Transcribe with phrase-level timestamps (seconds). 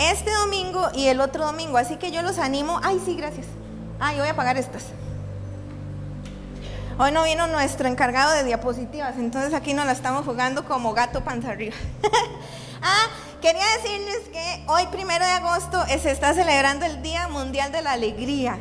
[0.00, 2.80] este domingo y el otro domingo, así que yo los animo.
[2.82, 3.46] Ay, sí, gracias.
[3.98, 4.84] Ay, voy a apagar estas.
[6.98, 11.24] Hoy no vino nuestro encargado de diapositivas, entonces aquí nos la estamos jugando como gato
[11.24, 11.74] panza arriba.
[12.82, 13.06] ah,
[13.40, 17.92] quería decirles que hoy, primero de agosto, se está celebrando el Día Mundial de la
[17.92, 18.58] Alegría.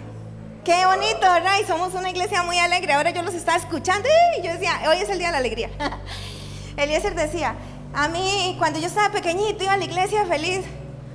[0.63, 1.53] Qué bonito, ¿verdad?
[1.61, 2.93] Y somos una iglesia muy alegre.
[2.93, 5.69] Ahora yo los estaba escuchando y yo decía, hoy es el Día de la Alegría.
[6.77, 7.55] Eliezer decía,
[7.93, 10.61] a mí cuando yo estaba pequeñito iba a la iglesia feliz.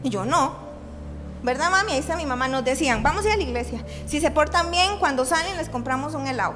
[0.05, 0.55] Y yo no.
[1.43, 1.93] ¿Verdad, mami?
[1.93, 2.47] Ahí está mi mamá.
[2.47, 3.85] Nos decían, vamos a ir a la iglesia.
[4.07, 6.55] Si se portan bien, cuando salen les compramos un helado.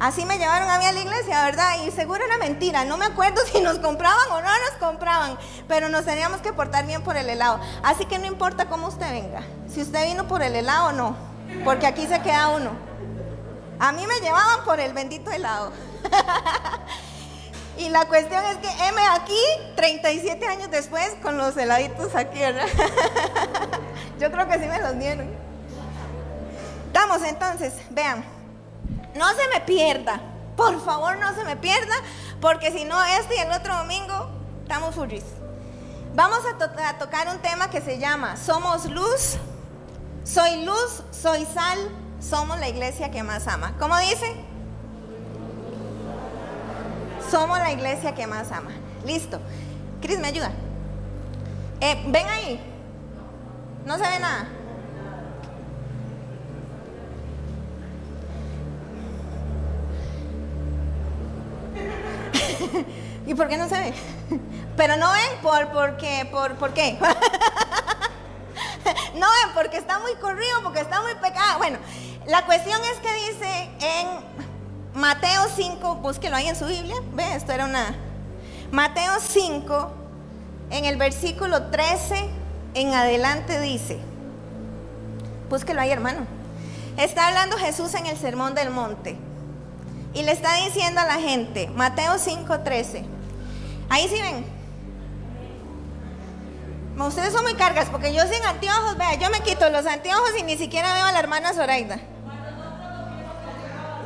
[0.00, 1.74] Así me llevaron a mí a la iglesia, ¿verdad?
[1.84, 2.84] Y seguro era mentira.
[2.84, 5.36] No me acuerdo si nos compraban o no nos compraban,
[5.66, 7.58] pero nos teníamos que portar bien por el helado.
[7.82, 11.16] Así que no importa cómo usted venga, si usted vino por el helado o no,
[11.64, 12.70] porque aquí se queda uno.
[13.80, 15.72] A mí me llevaban por el bendito helado.
[17.78, 19.40] y la cuestión es que M aquí,
[19.76, 22.66] 37 años después, con los heladitos aquí, ¿verdad?
[24.20, 25.30] Yo creo que sí me los dieron.
[26.92, 28.38] Vamos entonces, vean
[29.18, 30.20] no se me pierda.
[30.56, 31.94] Por favor, no se me pierda,
[32.40, 34.28] porque si no, este y el otro domingo
[34.62, 35.24] estamos furris.
[36.14, 39.36] Vamos a, a, tocar un tema que se llama Somos luz,
[40.24, 41.78] soy luz, soy sal,
[42.20, 43.74] somos la iglesia que más ama.
[43.78, 44.34] ¿Cómo dice?
[47.30, 48.70] Somos la iglesia que más ama.
[49.04, 49.38] Listo.
[50.00, 50.50] Cris, ¿me ayuda?
[51.80, 52.58] Eh, ven ahí.
[53.84, 54.48] No se ve nada.
[63.26, 63.92] ¿Y por qué no se ve?
[64.76, 66.98] Pero no ven por, por qué, por, por qué.
[69.14, 71.58] no ven porque está muy corrido, porque está muy pecado.
[71.58, 71.78] Bueno,
[72.26, 74.47] la cuestión es que dice en
[74.98, 76.96] Mateo 5, búsquelo ahí en su Biblia.
[77.14, 77.94] Ve, esto era una.
[78.72, 79.92] Mateo 5,
[80.70, 82.28] en el versículo 13
[82.74, 84.00] en adelante dice,
[85.48, 86.26] búsquelo ahí hermano.
[86.96, 89.16] Está hablando Jesús en el Sermón del Monte.
[90.14, 93.04] Y le está diciendo a la gente, Mateo 5:13.
[93.90, 94.44] Ahí sí ven.
[96.98, 100.42] Ustedes son muy cargas porque yo sin anteojos, vea, yo me quito los anteojos y
[100.42, 102.00] ni siquiera veo a la hermana Zoraida.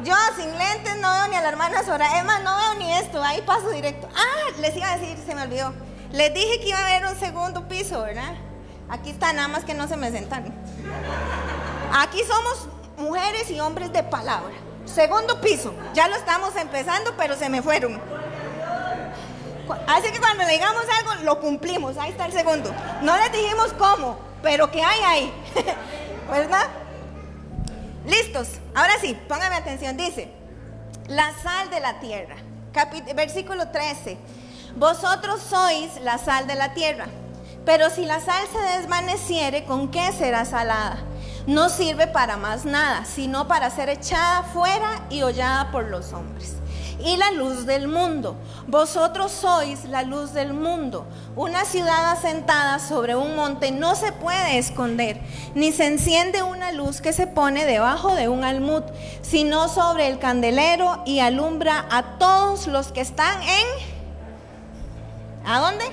[0.04, 1.80] Yo sin lentes no veo ni a la hermana.
[1.80, 4.08] Es más, no veo ni esto, ahí paso directo.
[4.14, 5.72] Ah, les iba a decir, se me olvidó.
[6.10, 8.34] Les dije que iba a haber un segundo piso, ¿verdad?
[8.88, 10.53] Aquí está, nada más que no se me sentan.
[11.92, 12.68] Aquí somos
[12.98, 14.54] mujeres y hombres de palabra.
[14.84, 15.72] Segundo piso.
[15.94, 18.00] Ya lo estamos empezando, pero se me fueron.
[19.86, 21.97] Así que cuando le digamos algo, lo cumplimos.
[21.97, 22.74] Ahí está el segundo.
[23.03, 25.34] No les dijimos cómo, pero que hay ahí.
[26.30, 26.66] ¿Verdad?
[28.06, 28.48] Listos.
[28.74, 29.97] Ahora sí, póngame atención.
[29.97, 30.33] Dice,
[31.09, 32.36] la sal de la tierra.
[33.15, 34.16] versículo 13.
[34.77, 37.07] Vosotros sois la sal de la tierra.
[37.65, 40.98] Pero si la sal se desvaneciere, ¿con qué será salada?
[41.47, 46.57] no sirve para más nada, sino para ser echada fuera y hollada por los hombres.
[47.04, 48.37] Y la luz del mundo.
[48.69, 51.07] Vosotros sois la luz del mundo.
[51.34, 55.21] Una ciudad asentada sobre un monte no se puede esconder,
[55.54, 58.83] ni se enciende una luz que se pone debajo de un almud,
[59.22, 63.66] sino sobre el candelero y alumbra a todos los que están en...
[65.45, 65.84] ¿A dónde?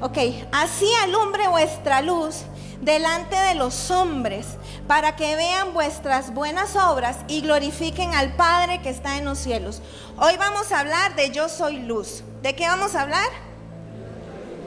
[0.00, 0.18] Ok,
[0.52, 2.44] así alumbre vuestra luz
[2.80, 4.46] delante de los hombres,
[4.86, 9.82] para que vean vuestras buenas obras y glorifiquen al Padre que está en los cielos.
[10.18, 12.22] Hoy vamos a hablar de yo soy luz.
[12.42, 13.28] ¿De qué vamos a hablar?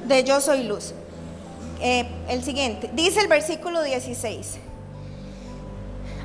[0.08, 0.94] De yo soy luz.
[1.82, 4.60] Eh, el siguiente, dice el versículo 16.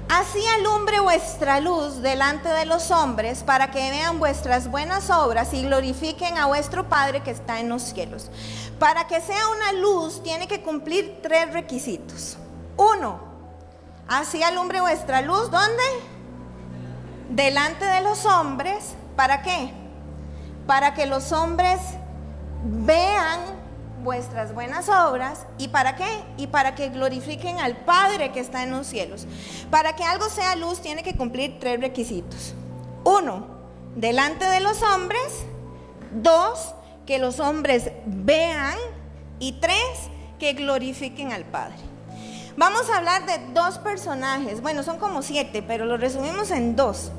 [0.09, 5.63] Así alumbre vuestra luz delante de los hombres para que vean vuestras buenas obras y
[5.63, 8.31] glorifiquen a vuestro Padre que está en los cielos.
[8.79, 12.37] Para que sea una luz tiene que cumplir tres requisitos.
[12.77, 13.19] Uno,
[14.07, 15.83] así alumbre vuestra luz, ¿dónde?
[17.31, 18.95] Delante de los hombres.
[19.17, 19.73] ¿Para qué?
[20.67, 21.81] Para que los hombres
[22.63, 23.64] vean
[24.05, 25.47] vuestras buenas obras.
[25.59, 26.07] ¿Y para qué?
[26.37, 29.27] Y para que glorifiquen al Padre que está en los cielos.
[29.71, 32.55] Para que algo sea luz tiene que cumplir tres requisitos.
[33.03, 33.47] Uno,
[33.97, 35.47] delante de los hombres.
[36.13, 36.75] Dos,
[37.07, 38.77] que los hombres vean
[39.41, 41.77] y tres, que glorifiquen al Padre.
[42.57, 47.11] Vamos a hablar de dos personajes, bueno, son como siete, pero lo resumimos en dos,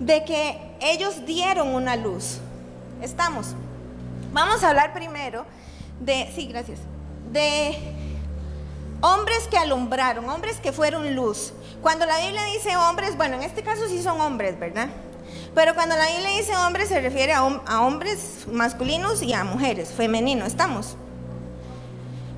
[0.00, 2.40] de que ellos dieron una luz.
[3.00, 3.54] Estamos.
[4.32, 5.46] Vamos a hablar primero
[6.04, 6.80] de, sí, gracias,
[7.32, 7.76] de
[9.00, 11.52] hombres que alumbraron, hombres que fueron luz.
[11.80, 14.88] Cuando la Biblia dice hombres, bueno, en este caso sí son hombres, ¿verdad?
[15.54, 20.44] Pero cuando la Biblia dice hombres se refiere a, hombres masculinos y a mujeres, femenino,
[20.44, 20.96] estamos.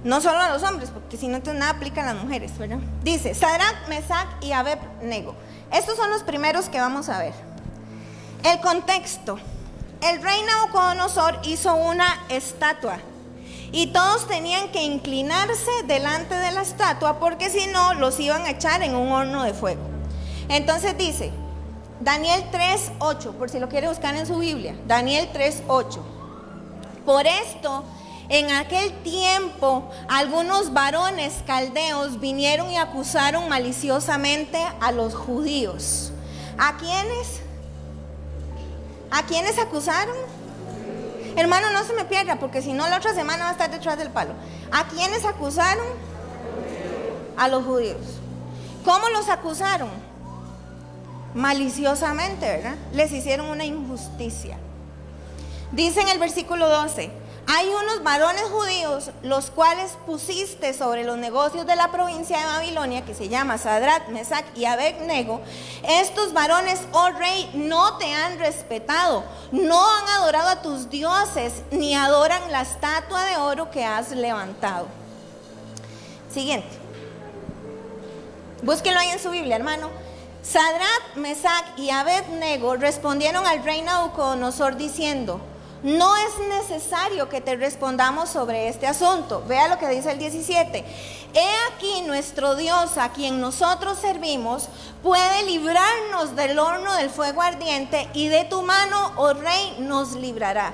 [0.02, 2.78] No solo a los hombres, porque si no, entonces nada aplica a las mujeres, ¿verdad?
[3.02, 5.34] Dice, Sadrach, Mesach y Abed-Nego.
[5.72, 7.32] Estos son los primeros que vamos a ver.
[8.43, 9.38] El contexto.
[10.02, 12.99] El rey Nabucodonosor hizo una estatua
[13.75, 18.50] y todos tenían que inclinarse delante de la estatua porque si no los iban a
[18.50, 19.82] echar en un horno de fuego.
[20.49, 21.32] Entonces dice,
[21.99, 25.99] Daniel 3.8, por si lo quiere buscar en su Biblia, Daniel 3.8.
[27.05, 27.82] Por esto,
[28.29, 36.12] en aquel tiempo, algunos varones caldeos vinieron y acusaron maliciosamente a los judíos.
[36.59, 37.41] ¿A quiénes?
[39.11, 40.44] ¿A quiénes acusaron?
[41.36, 43.98] Hermano, no se me pierda, porque si no, la otra semana va a estar detrás
[43.98, 44.34] del palo.
[44.70, 45.84] ¿A quiénes acusaron?
[47.36, 48.20] A los judíos.
[48.84, 49.90] ¿Cómo los acusaron?
[51.34, 52.76] Maliciosamente, ¿verdad?
[52.92, 54.56] Les hicieron una injusticia.
[55.72, 57.10] Dice en el versículo 12,
[57.56, 63.04] hay unos varones judíos, los cuales pusiste sobre los negocios de la provincia de Babilonia,
[63.04, 65.40] que se llama Sadrat, Mesac y Abednego.
[65.84, 69.22] Estos varones, oh rey, no te han respetado,
[69.52, 74.88] no han adorado a tus dioses, ni adoran la estatua de oro que has levantado.
[76.32, 76.76] Siguiente.
[78.62, 79.90] Búsquenlo ahí en su Biblia, hermano.
[80.42, 85.40] Sadrat, Mesac y Abednego respondieron al rey Nabucodonosor diciendo,
[85.84, 89.44] no es necesario que te respondamos sobre este asunto.
[89.46, 90.82] Vea lo que dice el 17.
[91.34, 94.70] He aquí nuestro Dios a quien nosotros servimos
[95.02, 100.72] puede librarnos del horno del fuego ardiente y de tu mano, oh rey, nos librará.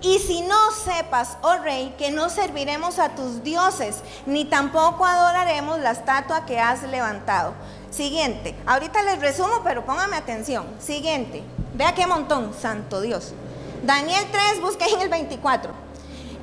[0.00, 5.80] Y si no sepas, oh rey, que no serviremos a tus dioses, ni tampoco adoraremos
[5.80, 7.54] la estatua que has levantado.
[7.90, 10.66] Siguiente, ahorita les resumo, pero póngame atención.
[10.78, 11.42] Siguiente,
[11.74, 13.34] vea qué montón, santo Dios.
[13.82, 15.72] Daniel 3, busque en el 24.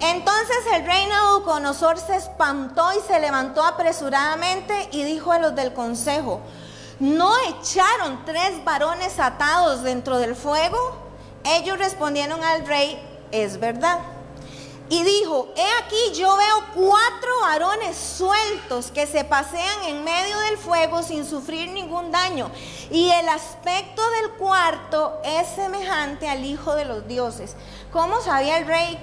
[0.01, 5.73] Entonces el rey Nabucodonosor se espantó y se levantó apresuradamente y dijo a los del
[5.73, 6.41] consejo,
[6.99, 10.77] ¿no echaron tres varones atados dentro del fuego?
[11.43, 13.99] Ellos respondieron al rey, es verdad.
[14.89, 20.57] Y dijo, he aquí yo veo cuatro varones sueltos que se pasean en medio del
[20.57, 22.49] fuego sin sufrir ningún daño.
[22.89, 27.55] Y el aspecto del cuarto es semejante al Hijo de los dioses.
[27.91, 28.97] ¿Cómo sabía el rey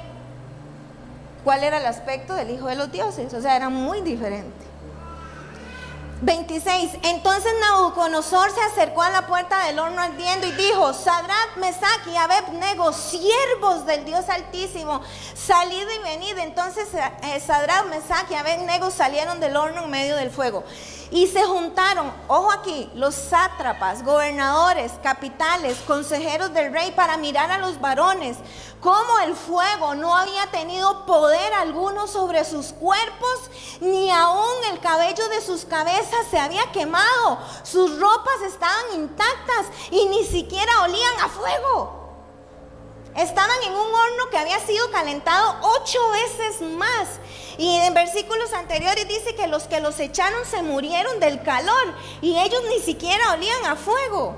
[1.44, 3.32] cuál era el aspecto del Hijo de los dioses?
[3.32, 4.65] O sea, era muy diferente.
[6.22, 6.92] 26.
[7.02, 12.16] Entonces Nabucodonosor se acercó a la puerta del horno ardiendo y dijo, Sadrat, Mesach y
[12.16, 15.02] Abednego, siervos del Dios Altísimo,
[15.34, 16.38] salid y venid.
[16.38, 20.64] Entonces eh, Sadrat, Mesach y Abednego salieron del horno en medio del fuego.
[21.10, 27.58] Y se juntaron, ojo aquí, los sátrapas, gobernadores, capitales, consejeros del rey para mirar a
[27.58, 28.36] los varones,
[28.80, 35.28] cómo el fuego no había tenido poder alguno sobre sus cuerpos, ni aún el cabello
[35.28, 41.28] de sus cabezas se había quemado, sus ropas estaban intactas y ni siquiera olían a
[41.28, 42.05] fuego.
[43.16, 47.08] Estaban en un horno que había sido calentado ocho veces más.
[47.58, 52.38] Y en versículos anteriores dice que los que los echaron se murieron del calor y
[52.38, 54.36] ellos ni siquiera olían a fuego.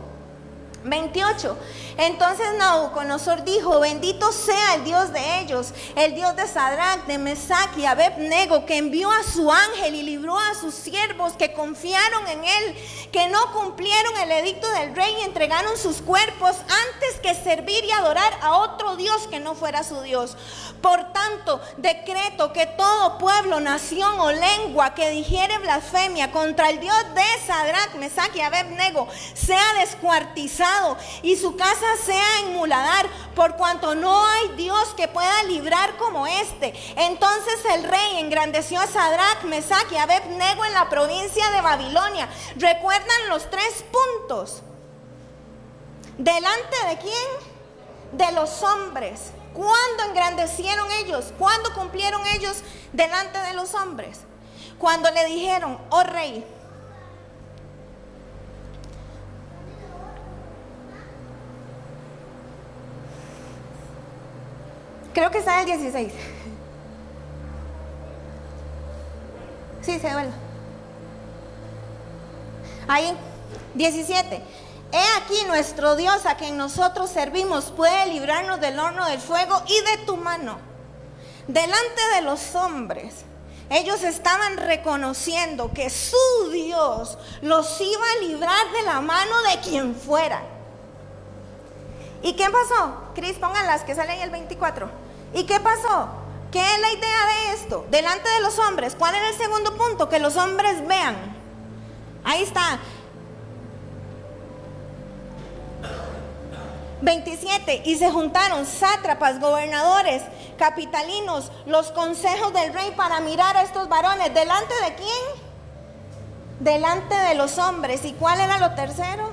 [0.85, 1.57] 28.
[1.99, 7.76] Entonces Nabucodonosor dijo, bendito sea el Dios de ellos, el Dios de Sadrach, de Mesach
[7.76, 12.45] y Abednego, que envió a su ángel y libró a sus siervos que confiaron en
[12.45, 12.76] él,
[13.11, 17.90] que no cumplieron el edicto del rey y entregaron sus cuerpos antes que servir y
[17.90, 20.37] adorar a otro Dios que no fuera su Dios.
[20.81, 26.97] Por tanto, decreto que todo pueblo, nación o lengua que dijere blasfemia contra el Dios
[27.17, 33.95] de Sadrach, Mesach y Abednego sea descuartizado y su casa sea en Muladar, por cuanto
[33.95, 36.75] no hay Dios que pueda librar como este.
[36.97, 42.28] Entonces el rey engrandeció a Sadrach, Mesach y Abednego en la provincia de Babilonia.
[42.57, 44.62] ¿Recuerdan los tres puntos?
[46.18, 47.28] ¿Delante de quién?
[48.12, 49.33] De los hombres.
[49.54, 51.33] ¿Cuándo engrandecieron ellos?
[51.38, 52.59] ¿Cuándo cumplieron ellos
[52.92, 54.21] delante de los hombres?
[54.78, 56.45] Cuando le dijeron, oh rey,
[65.19, 66.13] Creo que está en el 16.
[69.83, 70.31] Sí, se vuelve.
[72.87, 73.17] Ahí,
[73.75, 74.41] 17.
[74.93, 79.91] He aquí nuestro Dios a quien nosotros servimos puede librarnos del horno del fuego y
[79.91, 80.61] de tu mano.
[81.49, 83.25] Delante de los hombres,
[83.71, 89.97] ellos estaban reconociendo que su Dios los iba a librar de la mano de quien
[89.97, 90.43] fuera.
[92.23, 92.95] ¿Y qué pasó?
[93.17, 95.08] Cris, pónganlas que sale ahí el 24.
[95.35, 96.09] ¿Y qué pasó?
[96.51, 97.87] ¿Qué es la idea de esto?
[97.91, 98.95] Delante de los hombres.
[98.99, 100.09] ¿Cuál era el segundo punto?
[100.09, 101.17] Que los hombres vean.
[102.25, 102.79] Ahí está.
[107.03, 107.83] 27.
[107.85, 110.23] Y se juntaron sátrapas, gobernadores,
[110.57, 114.33] capitalinos, los consejos del rey para mirar a estos varones.
[114.35, 115.49] ¿Delante de quién?
[116.61, 118.05] Delante de los hombres.
[118.05, 119.31] ¿Y cuál era lo tercero?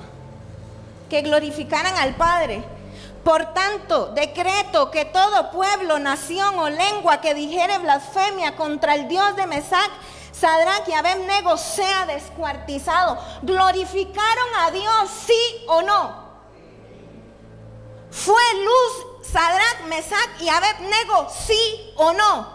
[1.10, 2.62] Que glorificaran al Padre.
[3.26, 9.34] Por tanto, decreto que todo pueblo, nación o lengua que dijere blasfemia contra el Dios
[9.34, 9.90] de Mesac,
[10.30, 13.18] Sadrach y Abednego sea descuartizado.
[13.42, 16.24] ¿Glorificaron a Dios, sí o no?
[18.12, 22.46] ¿Fue luz Sadrach, Mesac y Abednego, sí o no?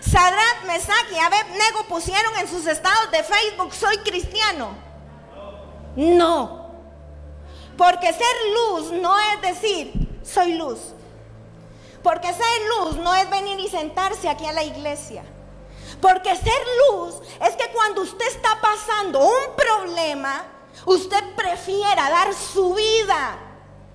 [0.00, 4.70] Sadrach, Mesac y Abednego pusieron en sus estados de Facebook, soy cristiano.
[5.94, 6.63] No.
[7.76, 10.78] Porque ser luz no es decir, soy luz.
[12.02, 12.44] Porque ser
[12.78, 15.24] luz no es venir y sentarse aquí a la iglesia.
[16.00, 20.44] Porque ser luz es que cuando usted está pasando un problema,
[20.84, 23.38] usted prefiera dar su vida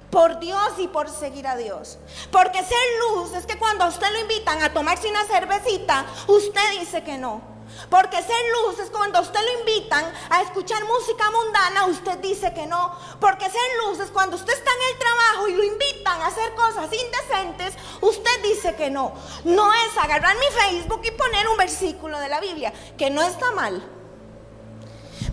[0.09, 1.99] por Dios y por seguir a Dios.
[2.31, 2.77] Porque ser
[3.11, 7.17] luz es que cuando a usted lo invitan a tomarse una cervecita, usted dice que
[7.17, 7.58] no.
[7.89, 12.65] Porque ser luz es cuando usted lo invitan a escuchar música mundana, usted dice que
[12.65, 12.95] no.
[13.19, 16.53] Porque ser luz es cuando usted está en el trabajo y lo invitan a hacer
[16.55, 19.13] cosas indecentes, usted dice que no.
[19.43, 23.51] No es agarrar mi Facebook y poner un versículo de la Biblia, que no está
[23.51, 23.81] mal.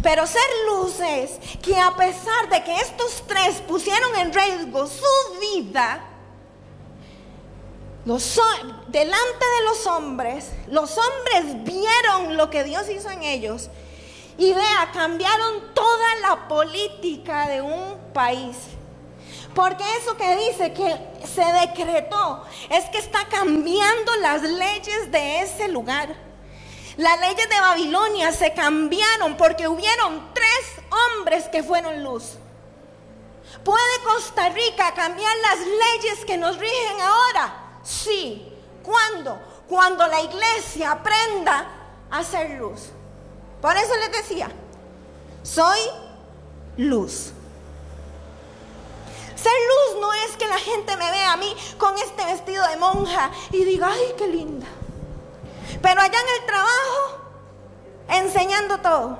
[0.02, 5.40] Pero ser luz es que a pesar de que estos tres pusieron en riesgo su
[5.40, 6.15] vida,
[8.06, 13.68] delante de los hombres, los hombres vieron lo que Dios hizo en ellos
[14.38, 18.56] y vea, cambiaron toda la política de un país.
[19.54, 25.68] Porque eso que dice que se decretó es que está cambiando las leyes de ese
[25.68, 26.14] lugar.
[26.96, 30.84] Las leyes de Babilonia se cambiaron porque hubieron tres
[31.16, 32.34] hombres que fueron luz.
[33.64, 37.65] ¿Puede Costa Rica cambiar las leyes que nos rigen ahora?
[37.86, 38.52] Sí.
[38.82, 39.38] ¿Cuándo?
[39.68, 41.66] Cuando la iglesia aprenda
[42.10, 42.90] a ser luz.
[43.60, 44.50] Por eso les decía,
[45.42, 45.78] soy
[46.76, 47.32] luz.
[49.34, 52.76] Ser luz no es que la gente me vea a mí con este vestido de
[52.76, 54.66] monja y diga, ay, qué linda.
[55.82, 57.18] Pero allá en el trabajo,
[58.08, 59.18] enseñando todo.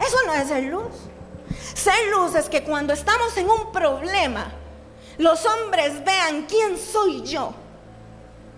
[0.00, 0.92] Eso no es ser luz.
[1.74, 4.52] Ser luz es que cuando estamos en un problema,
[5.18, 7.52] los hombres vean quién soy yo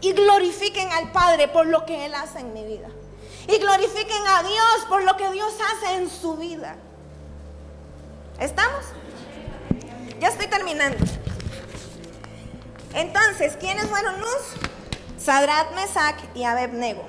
[0.00, 2.88] y glorifiquen al Padre por lo que Él hace en mi vida.
[3.48, 6.76] Y glorifiquen a Dios por lo que Dios hace en su vida.
[8.38, 8.84] ¿Estamos?
[10.20, 10.98] Ya estoy terminando.
[12.94, 14.54] Entonces, ¿quiénes fueron luz?
[15.18, 17.02] Sadrat, Mesac y Abednego.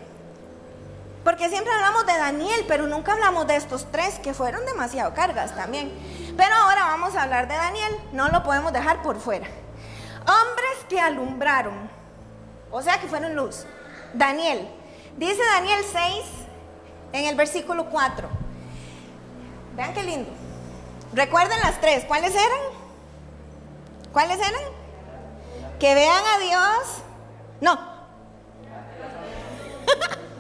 [1.23, 5.55] Porque siempre hablamos de Daniel, pero nunca hablamos de estos tres que fueron demasiado cargas
[5.55, 5.91] también.
[6.37, 9.47] Pero ahora vamos a hablar de Daniel, no lo podemos dejar por fuera.
[10.21, 11.89] Hombres que alumbraron,
[12.71, 13.65] o sea que fueron luz.
[14.13, 14.67] Daniel,
[15.17, 16.25] dice Daniel 6
[17.13, 18.27] en el versículo 4.
[19.75, 20.29] Vean qué lindo.
[21.13, 22.59] Recuerden las tres, ¿cuáles eran?
[24.11, 24.61] ¿Cuáles eran?
[25.79, 27.03] Que vean a Dios.
[27.61, 27.79] No.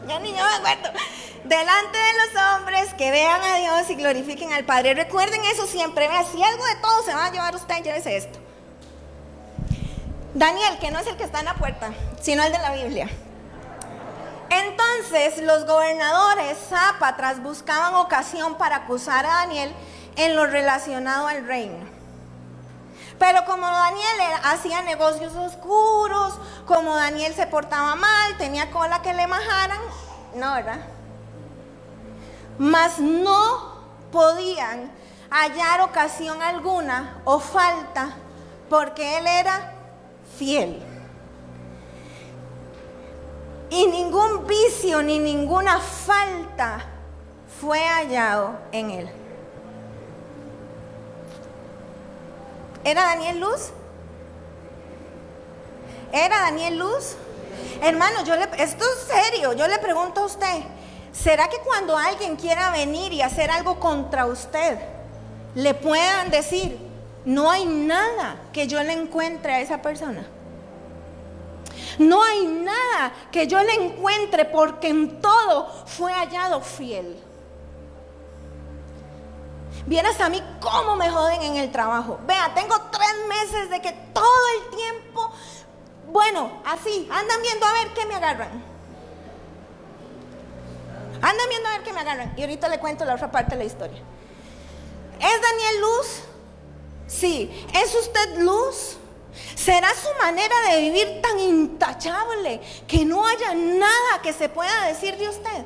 [0.07, 0.99] ya ni yo me acuerdo
[1.47, 4.93] delante de los hombres, que vean a Dios y glorifiquen al Padre.
[4.93, 6.07] Recuerden eso siempre.
[6.31, 8.39] Si algo de todo se va a llevar usted, llévese esto.
[10.33, 13.09] Daniel, que no es el que está en la puerta, sino el de la Biblia.
[14.49, 19.73] Entonces los gobernadores zápatras buscaban ocasión para acusar a Daniel
[20.15, 21.85] en lo relacionado al reino.
[23.17, 29.27] Pero como Daniel hacía negocios oscuros, como Daniel se portaba mal, tenía cola que le
[29.27, 29.79] majaran,
[30.35, 30.94] no, ¿verdad?
[32.57, 33.75] Mas no
[34.11, 34.91] podían
[35.29, 38.15] hallar ocasión alguna o falta
[38.69, 39.73] porque él era
[40.37, 40.81] fiel.
[43.69, 46.85] Y ningún vicio ni ninguna falta
[47.59, 49.09] fue hallado en él.
[52.83, 53.71] ¿Era Daniel Luz?
[56.11, 57.15] ¿Era Daniel Luz?
[57.81, 60.63] Hermano, yo esto es serio, yo le pregunto a usted,
[61.23, 64.77] ¿Será que cuando alguien quiera venir y hacer algo contra usted,
[65.55, 66.77] le puedan decir,
[67.23, 70.25] no hay nada que yo le encuentre a esa persona?
[71.97, 77.17] No hay nada que yo le encuentre porque en todo fue hallado fiel.
[79.85, 82.19] Vieras a mí cómo me joden en el trabajo.
[82.27, 85.31] Vea, tengo tres meses de que todo el tiempo,
[86.11, 88.74] bueno, así, andan viendo a ver qué me agarran.
[91.25, 92.35] Andan viendo a ver qué me agarran.
[92.37, 93.99] Y ahorita le cuento la otra parte de la historia.
[95.19, 96.07] ¿Es Daniel luz?
[97.07, 97.65] Sí.
[97.73, 98.97] ¿Es usted luz?
[99.55, 105.17] ¿Será su manera de vivir tan intachable que no haya nada que se pueda decir
[105.17, 105.65] de usted?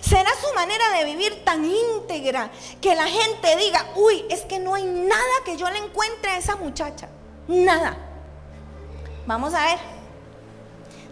[0.00, 4.74] ¿Será su manera de vivir tan íntegra que la gente diga, uy, es que no
[4.74, 7.08] hay nada que yo le encuentre a esa muchacha?
[7.46, 7.96] Nada.
[9.26, 9.78] Vamos a ver.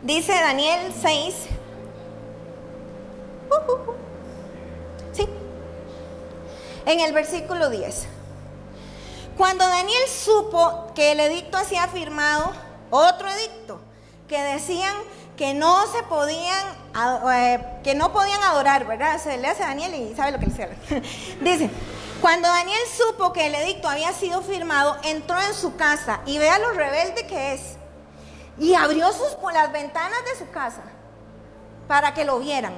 [0.03, 1.35] Dice Daniel 6.
[5.13, 5.29] Sí.
[6.85, 8.07] En el versículo 10.
[9.37, 12.53] Cuando Daniel supo que el edicto hacía firmado
[12.91, 13.81] otro edicto
[14.29, 14.95] que decían
[15.37, 16.67] que no se podían,
[17.33, 19.21] eh, que no podían adorar, ¿verdad?
[19.21, 21.03] Se le hace a Daniel y sabe lo que le hace.
[21.43, 21.71] Dice,
[22.21, 26.59] cuando Daniel supo que el edicto había sido firmado, entró en su casa y vea
[26.59, 27.77] lo rebelde que es.
[28.59, 30.83] Y abrió sus, las ventanas de su casa
[31.87, 32.75] para que lo vieran.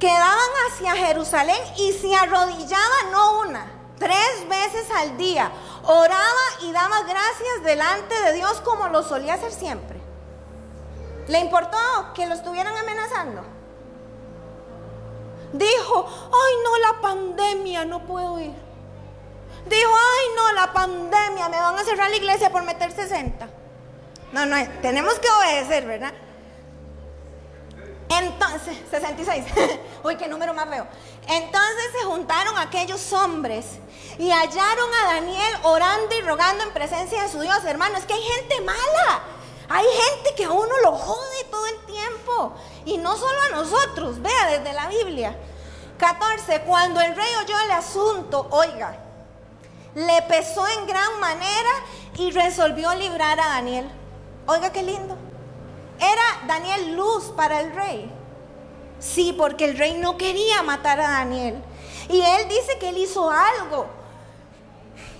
[0.00, 5.52] Quedaban hacia Jerusalén y se arrodillaban no una, tres veces al día.
[5.84, 10.00] Oraba y daba gracias delante de Dios como lo solía hacer siempre.
[11.28, 11.76] ¿Le importó
[12.14, 13.42] que lo estuvieran amenazando?
[15.52, 18.54] Dijo, ay no, la pandemia, no puedo ir.
[19.66, 23.48] Dijo, ay no, la pandemia, me van a cerrar la iglesia por meter 60.
[24.32, 26.14] No, no, tenemos que obedecer, ¿verdad?
[28.10, 29.44] Entonces, 66.
[30.04, 30.86] Uy, qué número más feo.
[31.28, 33.78] Entonces se juntaron aquellos hombres
[34.18, 37.64] y hallaron a Daniel orando y rogando en presencia de su Dios.
[37.64, 39.22] Hermano, es que hay gente mala.
[39.68, 42.52] Hay gente que a uno lo jode todo el tiempo.
[42.84, 45.36] Y no solo a nosotros, vea desde la Biblia.
[45.98, 46.62] 14.
[46.62, 48.98] Cuando el rey oyó el asunto, oiga,
[49.94, 51.70] le pesó en gran manera
[52.16, 53.88] y resolvió librar a Daniel.
[54.46, 55.16] Oiga qué lindo.
[56.00, 58.10] Era Daniel luz para el rey.
[58.98, 61.62] Sí, porque el rey no quería matar a Daniel.
[62.08, 63.86] Y él dice que él hizo algo.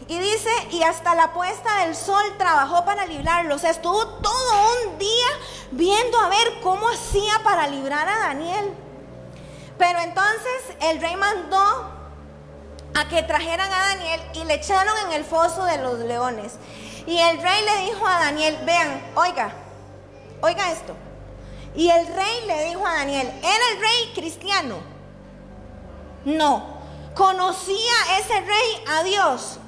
[0.09, 3.55] Y dice, y hasta la puesta del sol trabajó para librarlo.
[3.55, 4.53] O sea, estuvo todo
[4.85, 5.27] un día
[5.71, 8.75] viendo a ver cómo hacía para librar a Daniel.
[9.79, 11.91] Pero entonces el rey mandó
[12.95, 16.55] a que trajeran a Daniel y le echaron en el foso de los leones.
[17.07, 19.55] Y el rey le dijo a Daniel, vean, oiga,
[20.41, 20.95] oiga esto.
[21.75, 24.77] Y el rey le dijo a Daniel, ¿era el rey cristiano?
[26.25, 26.81] No.
[27.15, 29.59] ¿Conocía ese rey a Dios?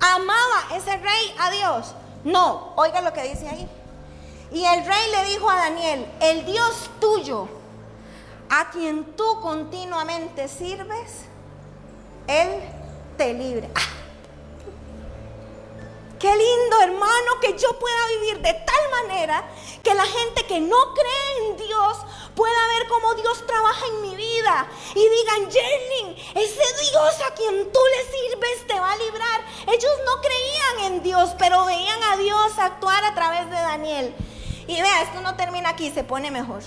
[0.00, 1.94] ¿Amaba ese rey a Dios?
[2.24, 3.68] No, oiga lo que dice ahí.
[4.52, 7.48] Y el rey le dijo a Daniel, el Dios tuyo,
[8.50, 11.24] a quien tú continuamente sirves,
[12.26, 12.60] Él
[13.16, 13.70] te libre.
[13.74, 14.01] Ah.
[16.22, 19.42] Qué lindo, hermano, que yo pueda vivir de tal manera
[19.82, 21.98] que la gente que no cree en Dios
[22.36, 27.72] pueda ver cómo Dios trabaja en mi vida y digan, Jerling, ese Dios a quien
[27.72, 29.40] tú le sirves te va a librar.
[29.66, 34.14] Ellos no creían en Dios, pero veían a Dios actuar a través de Daniel.
[34.68, 36.62] Y vea, esto no termina aquí, se pone mejor.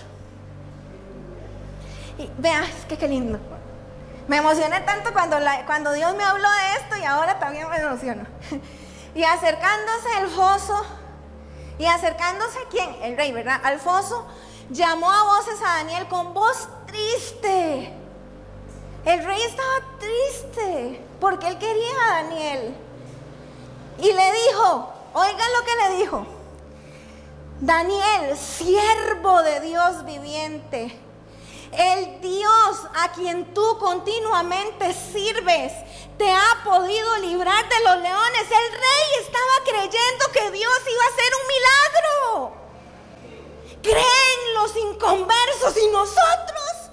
[2.40, 3.40] Vea, es que qué lindo.
[4.28, 8.26] Me emocioné tanto cuando, cuando Dios me habló de esto y ahora también me emociono.
[9.16, 10.86] Y acercándose el foso,
[11.78, 12.96] y acercándose quién?
[13.02, 13.60] El rey, ¿verdad?
[13.64, 14.28] Al foso,
[14.70, 17.94] llamó a voces a Daniel con voz triste.
[19.06, 22.76] El rey estaba triste porque él quería a Daniel.
[24.00, 26.26] Y le dijo, oigan lo que le dijo.
[27.62, 31.00] Daniel, siervo de Dios viviente,
[31.78, 35.72] el Dios a quien tú continuamente sirves,
[36.18, 38.42] te ha podido librar de los leones.
[38.42, 42.66] El rey estaba creyendo que Dios iba a hacer un milagro.
[43.82, 46.85] Creen los inconversos y nosotros.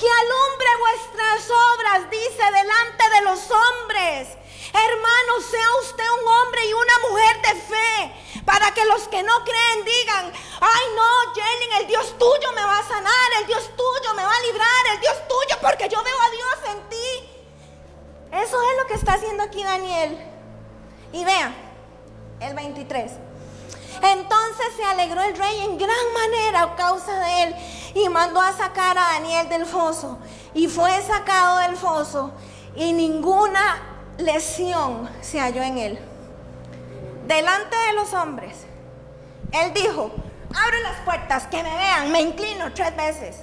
[0.00, 4.28] Que alumbre vuestras obras, dice delante de los hombres.
[4.72, 8.42] Hermano, sea usted un hombre y una mujer de fe.
[8.46, 12.78] Para que los que no creen digan, ay no, Jalen, el Dios tuyo me va
[12.78, 16.18] a sanar, el Dios tuyo me va a librar, el Dios tuyo, porque yo veo
[16.18, 17.30] a Dios en ti.
[18.32, 20.18] Eso es lo que está haciendo aquí Daniel.
[21.12, 21.54] Y vean,
[22.40, 23.12] el 23.
[24.02, 27.56] Entonces se alegró el rey en gran manera a causa de él
[27.94, 30.18] y mandó a sacar a Daniel del foso.
[30.54, 32.32] Y fue sacado del foso
[32.74, 33.82] y ninguna
[34.18, 35.98] lesión se halló en él.
[37.26, 38.66] Delante de los hombres,
[39.52, 40.10] él dijo,
[40.54, 43.36] abre las puertas, que me vean, me inclino tres veces.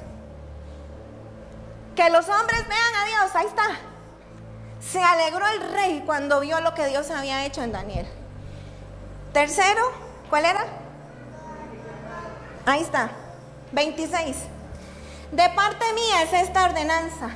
[1.96, 3.68] Que los hombres vean a Dios, ahí está.
[4.80, 8.08] Se alegró el rey cuando vio lo que Dios había hecho en Daniel.
[9.34, 9.92] Tercero,
[10.30, 10.66] ¿cuál era?
[12.66, 13.10] Ahí está,
[13.78, 14.36] 26.
[15.32, 17.30] De parte mía es esta ordenanza,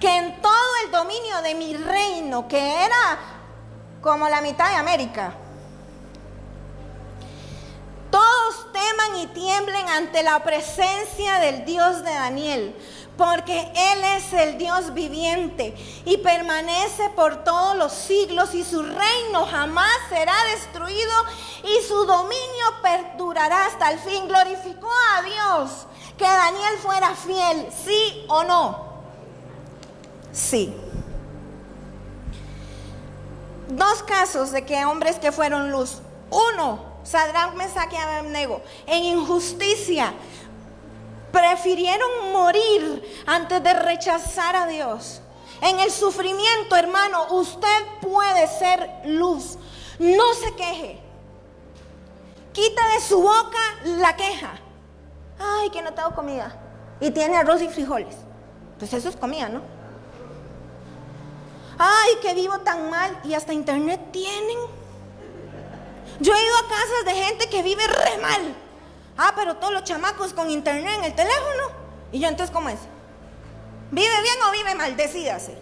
[0.00, 0.52] que en todo
[0.84, 3.18] el dominio de mi reino, que era
[4.02, 5.32] como la mitad de América,
[9.16, 12.76] y tiemblen ante la presencia del Dios de Daniel,
[13.16, 15.74] porque Él es el Dios viviente
[16.04, 21.12] y permanece por todos los siglos y su reino jamás será destruido
[21.62, 24.26] y su dominio perdurará hasta el fin.
[24.28, 25.70] Glorificó a Dios
[26.18, 28.84] que Daniel fuera fiel, sí o no.
[30.32, 30.74] Sí.
[33.68, 35.98] Dos casos de que hombres que fueron luz.
[36.30, 40.12] Uno, Sadrach, Mesach y Abednego, en injusticia
[41.30, 45.20] prefirieron morir antes de rechazar a Dios.
[45.60, 49.58] En el sufrimiento, hermano, usted puede ser luz.
[49.98, 51.00] No se queje.
[52.52, 54.52] Quita de su boca la queja.
[55.38, 56.56] Ay, que no tengo comida.
[57.00, 58.14] Y tiene arroz y frijoles.
[58.78, 59.60] Pues eso es comida, ¿no?
[61.78, 64.58] Ay, que vivo tan mal y hasta internet tienen.
[66.20, 68.54] Yo he ido a casas de gente que vive re mal.
[69.16, 71.70] Ah, pero todos los chamacos con internet en el teléfono.
[72.12, 72.78] Y yo entonces, ¿cómo es?
[73.90, 74.96] ¿Vive bien o vive mal?
[74.96, 75.56] Decídase.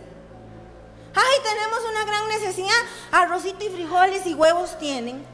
[1.15, 2.71] Ay, tenemos una gran necesidad.
[3.11, 5.25] Arrocito y frijoles y huevos tienen.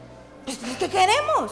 [0.45, 1.51] Pues, ¿qué queremos?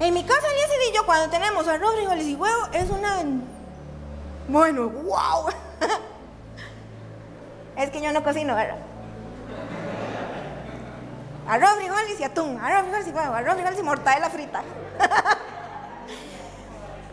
[0.00, 3.22] En mi casa, Eliezer y yo, cuando tenemos arroz, frijoles y huevos, es una...
[4.48, 5.48] Bueno, wow.
[7.76, 8.78] es que yo no cocino, ¿verdad?
[11.50, 14.62] Arroz, frijoles y atún, arroz, frijoles y huevo, arroz, frijoles y mortadela frita.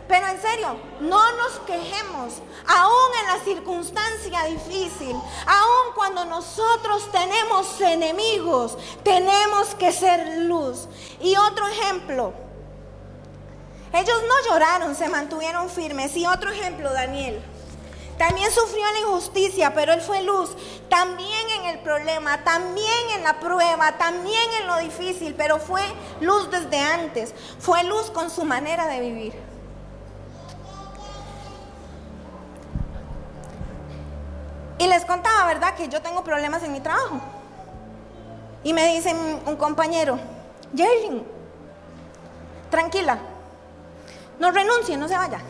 [0.06, 2.34] Pero en serio, no nos quejemos,
[2.68, 10.86] aún en la circunstancia difícil, aún cuando nosotros tenemos enemigos, tenemos que ser luz.
[11.20, 12.32] Y otro ejemplo,
[13.92, 16.16] ellos no lloraron, se mantuvieron firmes.
[16.16, 17.42] Y otro ejemplo, Daniel.
[18.18, 20.50] También sufrió la injusticia, pero él fue luz.
[20.88, 25.82] También en el problema, también en la prueba, también en lo difícil, pero fue
[26.20, 27.32] luz desde antes.
[27.60, 29.34] Fue luz con su manera de vivir.
[34.78, 35.74] Y les contaba, ¿verdad?
[35.74, 37.20] Que yo tengo problemas en mi trabajo.
[38.64, 39.14] Y me dice
[39.46, 40.18] un compañero,
[40.76, 41.24] Jerlin,
[42.70, 43.18] tranquila,
[44.40, 45.40] no renuncie, no se vaya.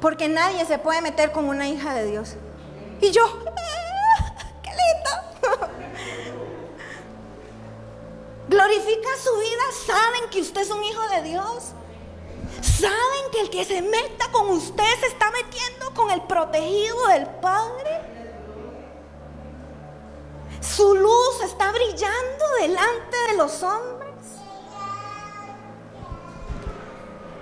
[0.00, 2.34] Porque nadie se puede meter con una hija de Dios.
[3.00, 3.22] Y yo,
[4.62, 5.68] ¡qué lindo!
[8.48, 11.72] Glorifica su vida, saben que usted es un hijo de Dios.
[12.62, 17.26] Saben que el que se meta con usted se está metiendo con el protegido del
[17.26, 18.00] Padre.
[20.60, 23.95] Su luz está brillando delante de los hombres.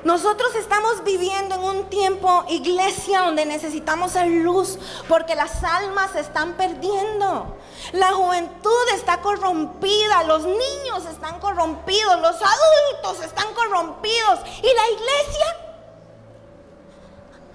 [0.05, 6.21] Nosotros estamos viviendo en un tiempo, iglesia, donde necesitamos ser luz, porque las almas se
[6.21, 7.57] están perdiendo.
[7.93, 14.41] La juventud está corrompida, los niños están corrompidos, los adultos están corrompidos.
[14.59, 15.47] ¿Y la iglesia?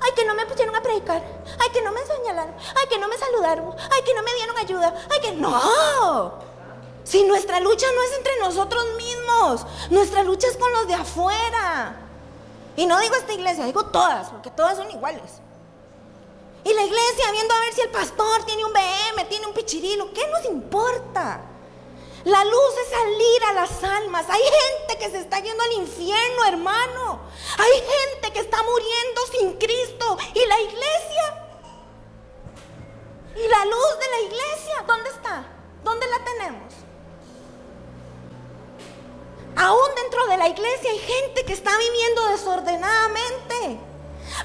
[0.01, 1.21] Ay, que no me pusieron a predicar.
[1.59, 2.55] Ay, que no me señalaron.
[2.57, 3.75] Ay, que no me saludaron.
[3.91, 4.93] Ay, que no me dieron ayuda.
[5.11, 6.39] Ay, que no.
[7.03, 12.08] Si nuestra lucha no es entre nosotros mismos, nuestra lucha es con los de afuera.
[12.75, 15.41] Y no digo esta iglesia, digo todas, porque todas son iguales.
[16.63, 20.13] Y la iglesia viendo a ver si el pastor tiene un BM, tiene un pichirilo,
[20.13, 21.41] ¿qué nos importa?
[22.25, 24.25] La luz es salir a las almas.
[24.29, 27.21] Hay gente que se está yendo al infierno, hermano.
[27.57, 30.17] Hay gente que está muriendo sin Cristo.
[30.33, 31.45] ¿Y la iglesia?
[33.37, 34.83] ¿Y la luz de la iglesia?
[34.85, 35.45] ¿Dónde está?
[35.83, 36.73] ¿Dónde la tenemos?
[39.59, 43.77] Aún dentro de la iglesia hay gente que está viviendo desordenadamente.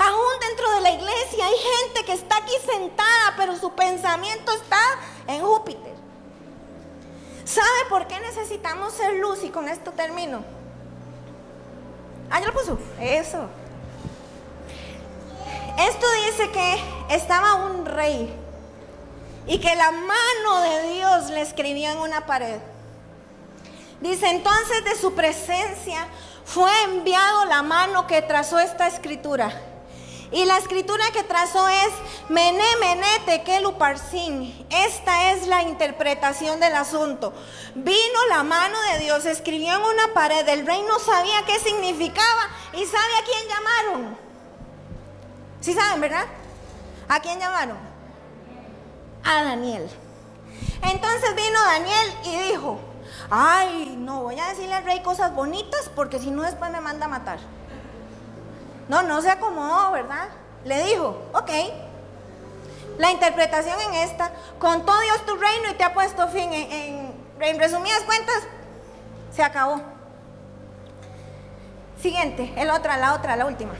[0.00, 4.80] Aún dentro de la iglesia hay gente que está aquí sentada, pero su pensamiento está
[5.28, 5.94] en Júpiter.
[7.44, 9.44] ¿Sabe por qué necesitamos ser luz?
[9.44, 10.42] Y con esto termino.
[12.28, 12.76] Ah, ya lo puso.
[13.00, 13.46] Eso.
[15.78, 18.34] Esto dice que estaba un rey
[19.46, 22.58] y que la mano de Dios le escribía en una pared.
[24.04, 26.06] Dice, entonces de su presencia
[26.44, 29.50] fue enviado la mano que trazó esta escritura.
[30.30, 31.88] Y la escritura que trazó es
[32.28, 34.66] Mené, Mené, Tekelu, Parsin.
[34.68, 37.32] Esta es la interpretación del asunto.
[37.74, 40.46] Vino la mano de Dios, escribió en una pared.
[40.50, 44.18] El rey no sabía qué significaba y sabe a quién llamaron.
[45.62, 46.26] ¿Sí saben, verdad?
[47.08, 47.78] ¿A quién llamaron?
[49.24, 49.88] A Daniel.
[50.82, 52.80] Entonces vino Daniel y dijo,
[53.30, 57.06] ay, no voy a decirle al rey cosas bonitas porque si no después me manda
[57.06, 57.38] a matar.
[58.88, 60.28] No, no se acomodó, ¿verdad?
[60.64, 61.50] Le dijo, ok.
[62.98, 66.52] La interpretación en esta, contó Dios tu reino y te ha puesto fin.
[66.52, 68.42] En, en resumidas cuentas,
[69.34, 69.80] se acabó.
[72.00, 73.72] Siguiente, el otra, la otra, la última.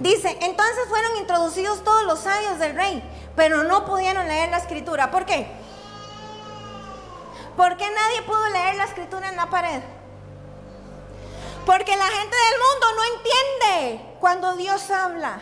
[0.00, 3.02] Dice, entonces fueron introducidos todos los sabios del rey,
[3.36, 5.10] pero no pudieron leer la escritura.
[5.10, 5.46] ¿Por qué?
[7.56, 9.82] ¿Por qué nadie pudo leer la escritura en la pared?
[11.64, 15.40] Porque la gente del mundo no entiende cuando Dios habla.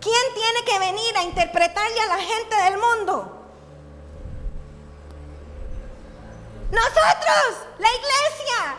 [0.00, 3.36] ¿Quién tiene que venir a interpretarle a la gente del mundo?
[6.70, 8.76] Nosotros, la iglesia.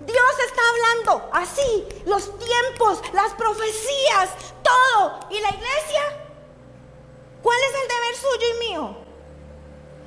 [0.00, 4.30] Dios está hablando así, los tiempos, las profecías,
[4.62, 5.20] todo.
[5.30, 6.23] ¿Y la iglesia?
[7.44, 8.96] ¿Cuál es el deber suyo y mío?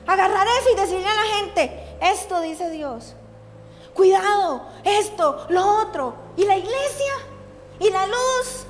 [0.08, 3.14] Agarrar eso y decirle a la gente, esto dice Dios.
[3.94, 6.16] Cuidado, esto, lo otro.
[6.36, 7.14] ¿Y la iglesia?
[7.80, 8.66] ¿Y la luz?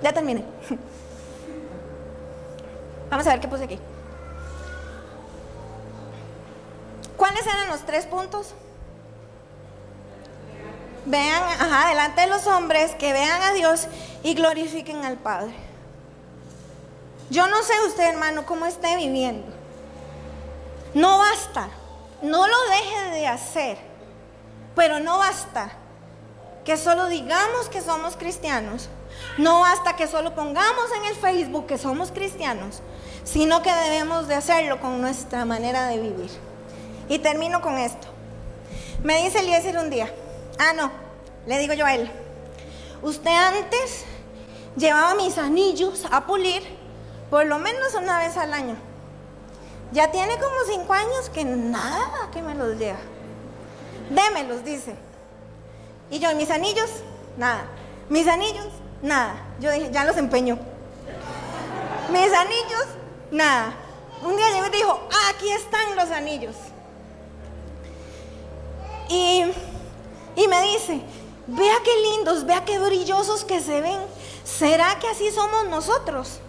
[0.00, 0.44] Ya terminé.
[3.10, 3.80] Vamos a ver qué puse aquí.
[7.16, 8.54] ¿Cuáles eran los tres puntos?
[11.06, 13.86] Vean, ajá, delante de los hombres, que vean a Dios
[14.24, 15.54] y glorifiquen al Padre.
[17.30, 19.46] Yo no sé usted, hermano, cómo esté viviendo.
[20.94, 21.68] No basta,
[22.22, 23.78] no lo deje de hacer,
[24.74, 25.70] pero no basta
[26.64, 28.88] que solo digamos que somos cristianos,
[29.38, 32.82] no basta que solo pongamos en el Facebook que somos cristianos,
[33.22, 36.30] sino que debemos de hacerlo con nuestra manera de vivir.
[37.08, 38.08] Y termino con esto.
[39.04, 40.12] Me dice Eliezer un día,
[40.58, 40.90] ah, no,
[41.46, 42.10] le digo yo a él,
[43.02, 44.04] usted antes
[44.76, 46.62] llevaba mis anillos a pulir
[47.30, 48.76] por lo menos una vez al año.
[49.92, 52.98] Ya tiene como cinco años que nada que me los lleva.
[54.10, 54.94] Démelos, dice.
[56.10, 56.90] Y yo, mis anillos,
[57.36, 57.66] nada.
[58.08, 58.68] Mis anillos,
[59.02, 59.34] nada.
[59.60, 60.58] Yo dije, ya los empeño.
[62.10, 62.86] Mis anillos,
[63.30, 63.74] nada.
[64.22, 66.56] Un día llegó y dijo, aquí están los anillos.
[69.08, 69.44] Y,
[70.48, 71.00] me dice,
[71.46, 73.98] vea qué lindos, vea qué brillosos que se ven.
[74.44, 76.40] ¿Será que así somos nosotros?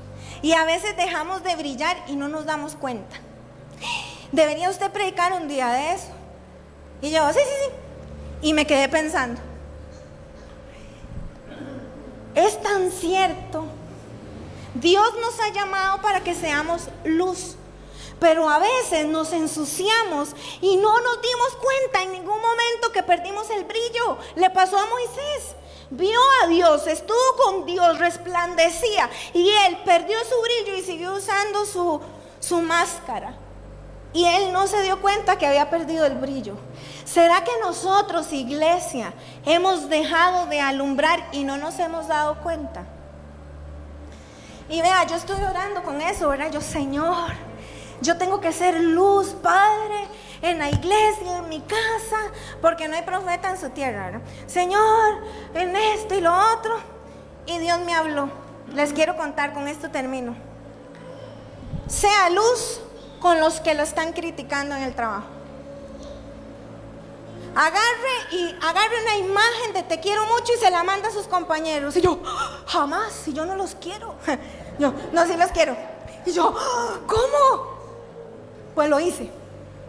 [0.41, 3.15] Y a veces dejamos de brillar y no nos damos cuenta.
[4.31, 6.09] Debería usted predicar un día de eso.
[7.01, 7.71] Y yo, sí, sí, sí.
[8.41, 9.41] Y me quedé pensando.
[12.35, 13.65] Es tan cierto.
[14.75, 17.56] Dios nos ha llamado para que seamos luz.
[18.19, 20.29] Pero a veces nos ensuciamos
[20.61, 24.17] y no nos dimos cuenta en ningún momento que perdimos el brillo.
[24.35, 25.55] Le pasó a Moisés.
[25.89, 31.65] Vio a Dios, estuvo con Dios, resplandecía y él perdió su brillo y siguió usando
[31.65, 32.01] su,
[32.41, 33.37] su máscara.
[34.11, 36.55] Y él no se dio cuenta que había perdido el brillo.
[37.05, 39.13] ¿Será que nosotros, iglesia,
[39.45, 42.85] hemos dejado de alumbrar y no nos hemos dado cuenta?
[44.69, 46.51] Y vea, yo estoy orando con eso, ¿verdad?
[46.51, 47.31] Yo, Señor,
[48.01, 50.07] yo tengo que ser luz, Padre,
[50.41, 52.17] en la iglesia, en mi casa,
[52.61, 54.21] porque no hay profeta en su tierra.
[54.45, 56.77] Señor, en esto y lo otro.
[57.45, 58.29] Y Dios me habló.
[58.73, 60.35] Les quiero contar, con esto termino.
[61.87, 62.81] Sea luz
[63.19, 65.27] con los que lo están criticando en el trabajo.
[67.55, 71.27] Agarre y agarre una imagen de te quiero mucho y se la manda a sus
[71.27, 71.95] compañeros.
[71.97, 72.19] Y yo,
[72.67, 74.15] jamás, si yo no los quiero.
[74.79, 75.75] Yo, no, si los quiero.
[76.23, 76.53] Y yo,
[77.07, 77.76] ¿cómo?
[78.77, 79.27] Pues lo hice.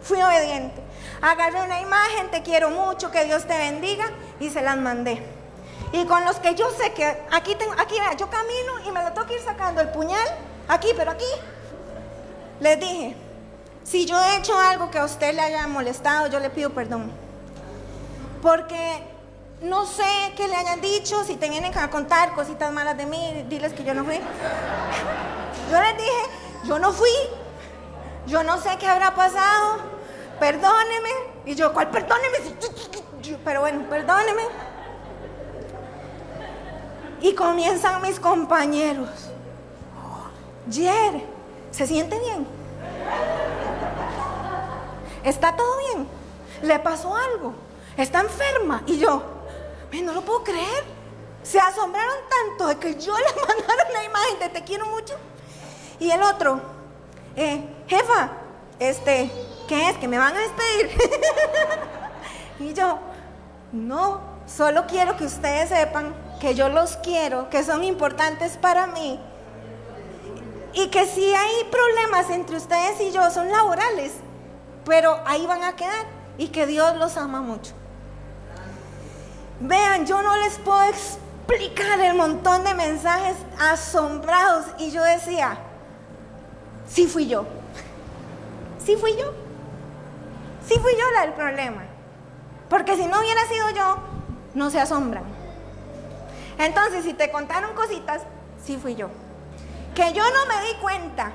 [0.01, 0.81] Fui obediente.
[1.21, 4.05] Agarré una imagen, te quiero mucho, que Dios te bendiga,
[4.39, 5.21] y se las mandé.
[5.91, 9.13] Y con los que yo sé que aquí tengo, aquí yo camino y me lo
[9.13, 10.27] tengo que ir sacando el puñal,
[10.67, 11.31] aquí, pero aquí.
[12.61, 13.15] Les dije,
[13.83, 17.11] si yo he hecho algo que a usted le haya molestado, yo le pido perdón.
[18.41, 19.03] Porque
[19.61, 23.45] no sé qué le hayan dicho, si te vienen a contar cositas malas de mí,
[23.49, 24.19] diles que yo no fui.
[25.69, 26.21] Yo les dije,
[26.63, 27.11] yo no fui,
[28.27, 29.77] yo no sé qué habrá pasado,
[30.39, 31.09] perdóneme.
[31.45, 32.37] Y yo, ¿cuál perdóneme?
[33.43, 34.43] Pero bueno, perdóneme.
[37.21, 39.09] Y comienzan mis compañeros.
[40.71, 41.23] Jer,
[41.71, 42.47] ¿se siente bien?
[45.23, 46.07] ¿Está todo bien?
[46.61, 47.53] ¿Le pasó algo?
[47.97, 48.83] ¿Está enferma?
[48.85, 49.21] Y yo,
[50.03, 50.83] no lo puedo creer.
[51.43, 55.15] Se asombraron tanto de que yo les mandara una imagen de te quiero mucho.
[55.99, 56.61] Y el otro,
[57.35, 58.29] eh, jefa,
[58.79, 59.29] este,
[59.67, 59.97] ¿qué es?
[59.97, 60.97] ¿Que me van a despedir?
[62.59, 62.99] y yo,
[63.71, 69.19] no, solo quiero que ustedes sepan que yo los quiero, que son importantes para mí.
[70.73, 74.13] Y que si hay problemas entre ustedes y yo son laborales,
[74.85, 76.05] pero ahí van a quedar
[76.37, 77.73] y que Dios los ama mucho.
[79.59, 85.57] Vean, yo no les puedo explicar el montón de mensajes asombrados y yo decía,
[86.87, 87.45] sí fui yo,
[88.83, 89.33] sí fui yo,
[90.67, 91.83] sí fui yo la del problema,
[92.69, 93.97] porque si no hubiera sido yo,
[94.53, 95.23] no se asombran.
[96.57, 98.21] Entonces, si te contaron cositas,
[98.63, 99.09] sí fui yo.
[99.95, 101.31] Que yo no me di cuenta,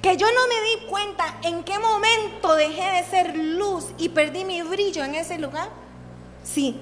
[0.00, 4.44] que yo no me di cuenta en qué momento dejé de ser luz y perdí
[4.44, 5.68] mi brillo en ese lugar,
[6.44, 6.80] sí.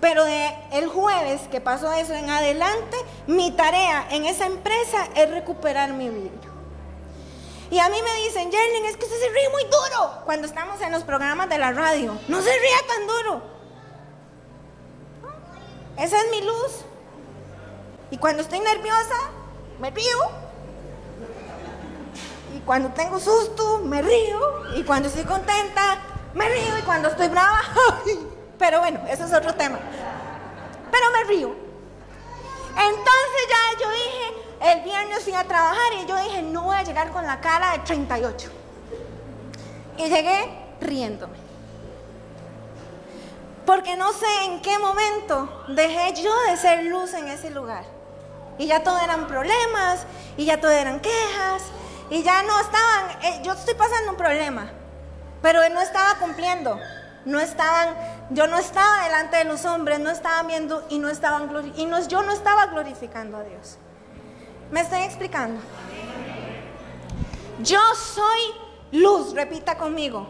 [0.00, 5.30] Pero de el jueves que pasó eso en adelante, mi tarea en esa empresa es
[5.30, 6.55] recuperar mi brillo.
[7.70, 10.80] Y a mí me dicen, Jerlin, es que usted se ríe muy duro cuando estamos
[10.80, 12.16] en los programas de la radio.
[12.28, 13.42] No se ría tan duro.
[15.98, 16.84] Esa es mi luz.
[18.10, 19.16] Y cuando estoy nerviosa,
[19.80, 20.18] me río.
[22.56, 24.76] Y cuando tengo susto, me río.
[24.76, 25.98] Y cuando estoy contenta,
[26.34, 26.78] me río.
[26.78, 27.60] Y cuando estoy brava,
[28.58, 29.78] pero bueno, eso es otro tema.
[30.92, 31.66] Pero me río.
[32.76, 34.25] Entonces ya yo dije,
[34.72, 37.72] el viernes fui a trabajar y yo dije, no voy a llegar con la cara
[37.72, 38.50] de 38.
[39.98, 40.50] Y llegué
[40.80, 41.38] riéndome.
[43.64, 47.84] Porque no sé en qué momento dejé yo de ser luz en ese lugar.
[48.58, 51.62] Y ya todo eran problemas, y ya todo eran quejas,
[52.08, 54.70] y ya no estaban, eh, yo estoy pasando un problema,
[55.42, 56.78] pero no estaba cumpliendo,
[57.24, 57.96] no estaban,
[58.30, 62.06] yo no estaba delante de los hombres, no estaban viendo y no estaban y no,
[62.06, 63.78] yo no estaba glorificando a Dios.
[64.70, 65.60] ¿Me estoy explicando?
[67.62, 68.40] Yo soy
[68.92, 70.26] luz, repita conmigo.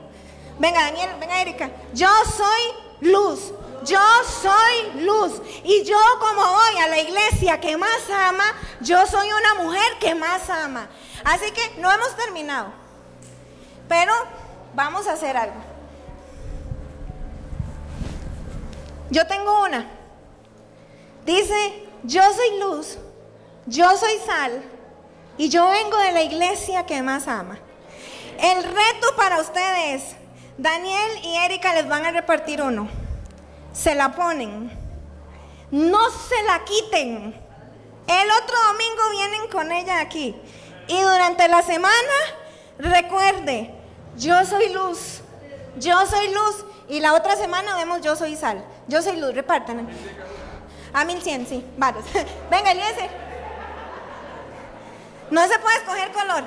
[0.59, 1.71] Venga, Daniel, venga, Erika.
[1.93, 3.53] Yo soy luz.
[3.85, 4.01] Yo
[4.43, 5.41] soy luz.
[5.65, 8.45] Y yo como voy a la iglesia que más ama,
[8.81, 10.89] yo soy una mujer que más ama.
[11.25, 12.73] Así que no hemos terminado.
[13.89, 14.13] Pero
[14.75, 15.61] vamos a hacer algo.
[19.11, 19.87] Yo tengo una.
[21.25, 22.99] Dice, yo soy luz,
[23.67, 24.63] yo soy sal
[25.39, 27.59] y yo vengo de la iglesia que más ama.
[28.39, 30.17] El reto para ustedes
[30.59, 32.89] Daniel y Erika les van a repartir uno.
[33.73, 34.71] Se la ponen.
[35.71, 37.35] No se la quiten.
[38.07, 40.35] El otro domingo vienen con ella aquí.
[40.89, 41.93] Y durante la semana,
[42.79, 43.75] recuerde,
[44.17, 45.21] yo soy luz.
[45.79, 46.65] Yo soy luz.
[46.89, 48.65] Y la otra semana vemos yo soy sal.
[48.87, 49.35] Yo soy luz.
[49.35, 49.89] Repartan.
[50.95, 51.65] A 1100, sí.
[52.51, 53.26] Venga, Eliezer.
[55.31, 56.45] No se puede escoger color.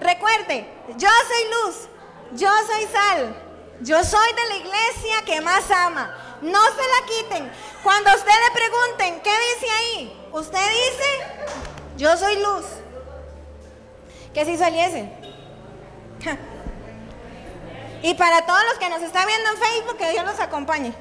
[0.00, 0.66] Recuerde,
[0.96, 1.88] yo soy luz.
[2.32, 3.36] Yo soy sal.
[3.80, 6.38] Yo soy de la iglesia que más ama.
[6.40, 7.52] No se la quiten.
[7.82, 10.28] Cuando usted le pregunten, ¿qué dice ahí?
[10.32, 11.26] Usted dice,
[11.96, 12.64] yo soy luz.
[14.32, 15.12] Que si saliese.
[18.02, 20.92] Y para todos los que nos están viendo en Facebook, que Dios los acompañe.